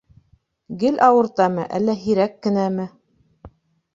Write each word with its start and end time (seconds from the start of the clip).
Гел 0.83 0.95
ауыртамы 1.07 1.67
әллә 1.79 1.95
һирәк 2.05 2.35
кенәме? 2.47 2.87